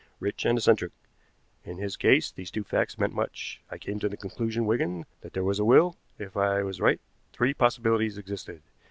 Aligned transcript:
Rich 0.19 0.45
and 0.45 0.57
eccentric. 0.57 0.93
In 1.63 1.77
his 1.77 1.95
case 1.95 2.31
these 2.31 2.49
two 2.49 2.63
facts 2.63 2.97
meant 2.97 3.13
much. 3.13 3.61
I 3.69 3.77
came 3.77 3.99
to 3.99 4.09
the 4.09 4.17
conclusion, 4.17 4.65
Wigan, 4.65 5.05
that 5.21 5.33
there 5.33 5.43
was 5.43 5.59
a 5.59 5.63
will. 5.63 5.95
If 6.17 6.35
I 6.35 6.63
was 6.63 6.81
right 6.81 6.99
three 7.33 7.53
possibilities 7.53 8.17
existed. 8.17 8.63